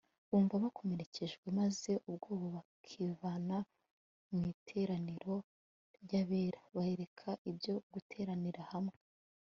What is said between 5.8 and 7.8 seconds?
ry'abera. bareka ibyo